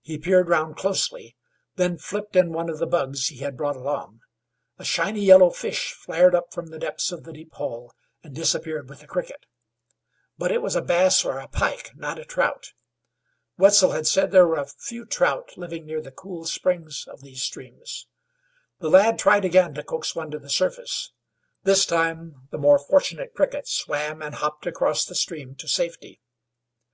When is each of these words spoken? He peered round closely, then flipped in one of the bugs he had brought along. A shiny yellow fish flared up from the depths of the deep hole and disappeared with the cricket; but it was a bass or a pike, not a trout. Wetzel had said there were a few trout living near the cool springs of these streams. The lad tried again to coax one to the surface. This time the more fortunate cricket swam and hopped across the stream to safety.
He 0.00 0.16
peered 0.16 0.48
round 0.48 0.76
closely, 0.78 1.36
then 1.76 1.98
flipped 1.98 2.34
in 2.34 2.54
one 2.54 2.70
of 2.70 2.78
the 2.78 2.86
bugs 2.86 3.26
he 3.28 3.40
had 3.40 3.54
brought 3.54 3.76
along. 3.76 4.22
A 4.78 4.82
shiny 4.84 5.20
yellow 5.20 5.50
fish 5.50 5.92
flared 5.92 6.34
up 6.34 6.54
from 6.54 6.68
the 6.68 6.78
depths 6.78 7.12
of 7.12 7.24
the 7.24 7.34
deep 7.34 7.52
hole 7.52 7.92
and 8.22 8.34
disappeared 8.34 8.88
with 8.88 9.00
the 9.00 9.06
cricket; 9.06 9.44
but 10.38 10.50
it 10.50 10.62
was 10.62 10.74
a 10.74 10.80
bass 10.80 11.22
or 11.22 11.38
a 11.38 11.48
pike, 11.48 11.90
not 11.94 12.18
a 12.18 12.24
trout. 12.24 12.72
Wetzel 13.58 13.90
had 13.90 14.06
said 14.06 14.30
there 14.30 14.46
were 14.46 14.56
a 14.56 14.64
few 14.64 15.04
trout 15.04 15.58
living 15.58 15.84
near 15.84 16.00
the 16.00 16.12
cool 16.12 16.46
springs 16.46 17.04
of 17.06 17.20
these 17.22 17.42
streams. 17.42 18.06
The 18.78 18.88
lad 18.88 19.18
tried 19.18 19.44
again 19.44 19.74
to 19.74 19.84
coax 19.84 20.14
one 20.16 20.30
to 20.30 20.38
the 20.38 20.48
surface. 20.48 21.12
This 21.64 21.84
time 21.84 22.48
the 22.50 22.56
more 22.56 22.78
fortunate 22.78 23.34
cricket 23.34 23.68
swam 23.68 24.22
and 24.22 24.36
hopped 24.36 24.66
across 24.66 25.04
the 25.04 25.14
stream 25.14 25.54
to 25.56 25.68
safety. 25.68 26.22